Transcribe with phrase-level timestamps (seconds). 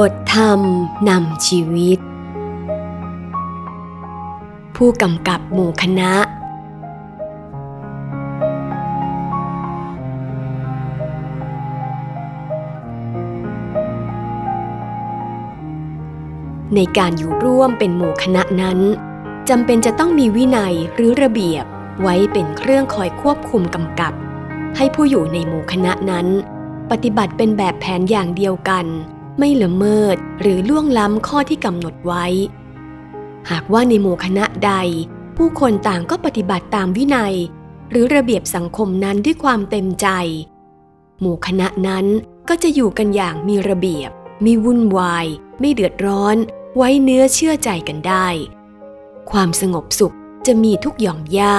[0.10, 0.60] ทธรรม
[1.08, 1.98] นำชีวิต
[4.76, 6.12] ผู้กำกับหมู่คณะ
[16.74, 18.78] ในการอยู่ร่วมเป็นหมู่คณะนั้น
[19.48, 21.64] จำเป็นจะต้องมีวินัยหรือระเบียบ
[22.02, 24.12] ไว้เป็นเครื่องคอยควบคุมกำกับ
[24.76, 26.26] ให้ผู้อยู่ในหมู่คณะนั้น
[26.90, 28.86] ปฏิบัติเป็นแบบแผนอย่างเดียวกัน
[29.38, 32.26] ไม่ละเมิดหรือล่วงล้ำข้อที่กำหนดไว้
[33.50, 34.72] หากว่าในหมู่คณะใด
[35.36, 37.34] ผู้คนต่างก็ปฏิบัติตามวินัย
[37.90, 40.08] หรือระเบียบสังคมนั้นด้วยความเต็มใจ
[41.20, 42.06] หมู่คณะนั้น
[42.48, 44.10] ก็จะอยู่กันอย่างมีระเบียบ
[44.44, 45.26] ม่วุ่นวาย
[45.60, 46.36] ไม่เดือดร้อน
[46.76, 48.26] ไว้เนื้อเชื่อใจกันได้
[49.30, 50.14] ความสงบสุข
[50.46, 51.58] จะมีทุกหย่อมย่า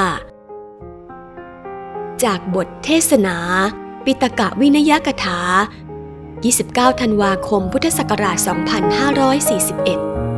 [2.23, 3.37] จากบทเทศนา
[4.05, 5.39] ปิตกะวินยกถา
[6.45, 10.36] 29 ธันวาคม พุทธศักราช 2541